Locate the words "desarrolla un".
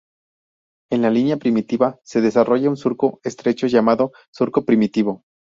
2.21-2.75